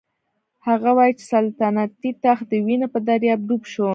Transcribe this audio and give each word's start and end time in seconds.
هغه 0.67 0.89
وايي 0.97 1.13
چې 1.19 1.23
سلطنتي 1.33 2.11
تخت 2.23 2.45
د 2.51 2.53
وینو 2.65 2.87
په 2.93 2.99
دریاب 3.07 3.39
ډوب 3.47 3.63
شو. 3.73 3.87